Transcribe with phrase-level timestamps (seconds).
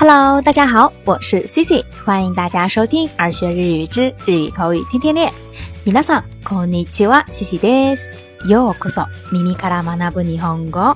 [0.00, 5.28] Hello，大家好，我是 Cici，欢迎大家收听《二学日语之日语口语天天练》。
[5.92, 8.08] 皆さんこんにちは、Cici です。
[8.48, 10.94] ようこそ、耳から学ぶ日本語。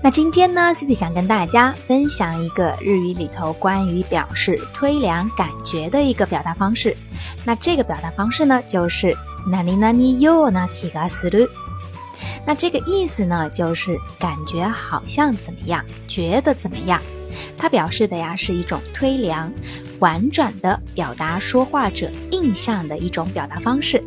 [0.00, 6.96] 那今天呢，Cici 想跟大家分享一个日语里头关于表示推量感觉的一个表达方式。
[7.44, 9.08] 那这个表达方式呢，就是
[9.50, 11.48] ナにナニ、ような気がする。
[12.44, 17.00] 那这个意思呢，就是感觉好像怎么样，觉得怎么样，
[17.56, 19.50] 它表示的呀是一种推量、
[20.00, 24.02] 婉转的表达说话者印象的一种表达方式。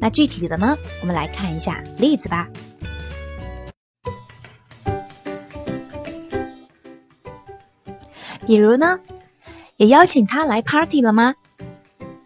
[0.00, 2.48] 那具体的呢，我们来看一下例子吧。
[8.46, 8.98] 比如呢，
[9.76, 11.34] 也邀请他来 party 了吗？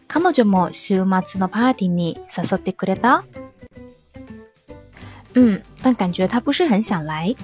[0.09, 3.25] 彼女も週末のパーティーに誘ってくれた。
[5.35, 7.37] うん、但感觉他不是很想来。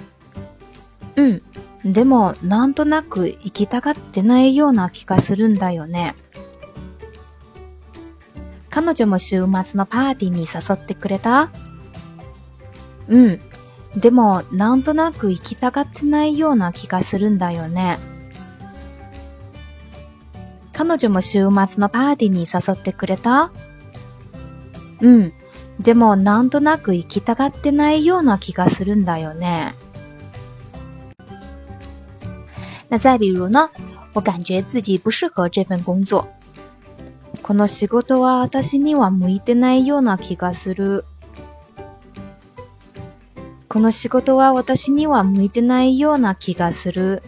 [1.16, 1.40] う
[1.88, 6.14] ん、でもなんとなく行きたがってないような気がするんだよね。
[8.70, 9.48] 彼女も週末
[9.78, 11.50] のパーティーに誘ってくれた
[13.08, 13.40] うん。
[13.96, 17.98] でも、なんとなく行きたがってないような気がするんだよね。
[20.74, 21.42] 彼女も週末
[21.80, 23.50] のパーティーに誘ってくれた
[25.00, 25.32] うん。
[25.80, 29.74] でもなんとなく行きたがってないような気がするんだよね。
[32.88, 33.70] 那再比如呢？
[34.14, 36.26] 我感觉自己不适合这份工作。
[37.42, 41.04] この仕事は私には向いてないような気がする。
[43.68, 47.22] この仕事は私には向いてないような気がする。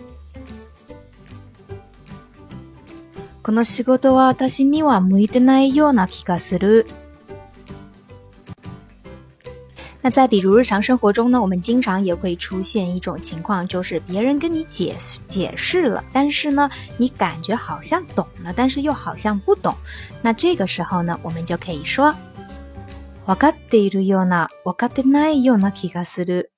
[3.43, 6.87] この仕事は私には向いてないような気がする。
[10.11, 19.74] 再比如日常生活中呢，我们经常也会出现一种情况，就是别人跟你解释解释了，但是呢，你感觉好像懂了，但是又好像不懂。
[20.23, 22.14] 那这个时候呢，我们就可以说：
[23.27, 26.51] わかっているような、わかってないような気がする。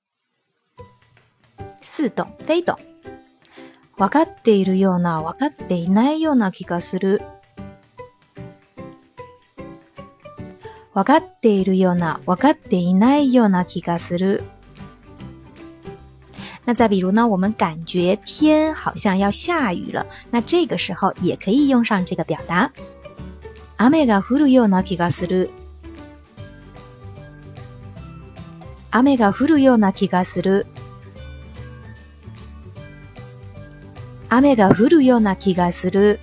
[3.97, 7.21] わかっているような、わかっていないような気がする。
[10.93, 12.19] 雨该下路又呢？
[12.27, 13.63] 雨该い奈又呢？
[13.63, 14.41] 起个思路。
[16.65, 17.25] 那再比如呢？
[17.25, 24.83] 我们感觉天好像要下雨了，那这个时候也可以用上这个表达：雨该下路又呢？
[24.83, 25.45] 起が思路。
[28.91, 29.91] 雨该るよ又呢？
[29.93, 30.65] 起が思路。
[34.29, 35.35] 雨该るよ又呢？
[35.39, 36.19] 起が思路。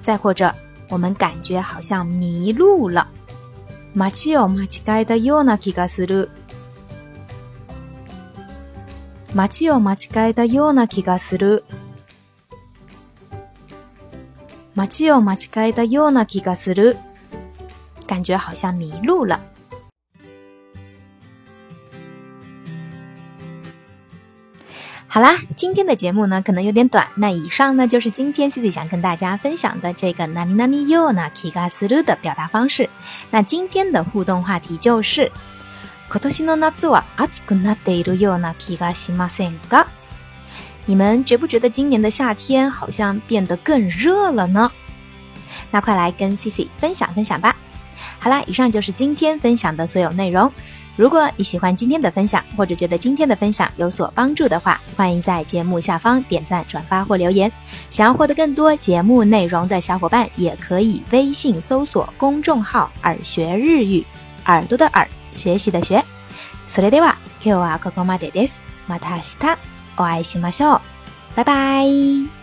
[0.00, 0.50] 再或者。
[0.94, 3.08] 我们感觉好像迷路了。
[4.12, 6.28] 街を間違えたような気がする。
[9.34, 11.64] 街を間違えたような気がする。
[14.76, 15.38] 街を間違
[15.70, 16.96] えたような気がする。
[18.06, 19.40] 感觉好像迷路了。
[25.14, 32.90] 好啦，今天的节目呢可能有点短，那以上呢就是今天 Cici 想跟大家分享的这个 nani nani 哪里哪里哟呢，気がする的表达方式。
[33.30, 35.30] 那今天的互动话题就是，
[36.28, 39.86] 今年の夏は暑くなっているような気がしませんか？
[40.86, 44.68] 你们觉不觉得今年的夏天好像变得更热了呢？
[45.70, 47.54] 那快来跟 Cici 分享分享吧。
[48.18, 50.52] 好啦，以上就是今天分享的所有内容。
[50.96, 57.50] 如果你喜欢今天的分享，或者觉得今天的分享有所帮助的话，欢迎在节目下方点赞、转发或留言。
[57.90, 64.04] 想要获得更多节目内容的小伙伴，也可以微信搜索公众号“耳学日语”，
[64.46, 66.00] 耳朵的耳，学习的学。
[66.68, 68.60] それでは、今日はここまでです。
[68.88, 69.58] また明日
[69.96, 70.80] お会いしましょう。
[71.34, 72.33] 拜拜。